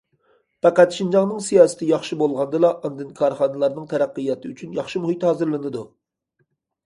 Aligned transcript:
پەقەت 0.65 0.95
شىنجاڭنىڭ 0.99 1.41
سىياسىتى 1.47 1.89
ياخشى 1.89 2.15
بولغاندىلا، 2.21 2.71
ئاندىن 2.89 3.11
كارخانىلارنىڭ 3.21 3.85
تەرەققىياتى 3.93 4.53
ئۈچۈن 4.53 4.73
ياخشى 4.81 5.03
مۇھىت 5.07 5.29
ھازىرلىنىدۇ. 5.29 5.85